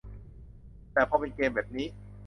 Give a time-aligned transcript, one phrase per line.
[0.93, 1.87] แต่พอเป็นเกมแบบนี้